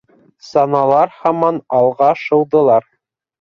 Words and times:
Саналар 0.45 1.13
һаман 1.17 1.61
алға 1.81 2.09
шыуҙылар. 2.23 2.89